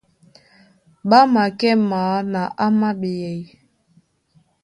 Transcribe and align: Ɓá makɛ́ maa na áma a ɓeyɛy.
Ɓá 1.09 1.19
makɛ́ 1.33 1.73
maa 1.89 2.17
na 2.31 2.41
áma 2.65 2.87
a 2.93 2.97
ɓeyɛy. 2.99 3.41